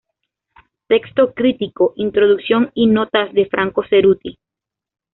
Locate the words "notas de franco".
2.87-3.83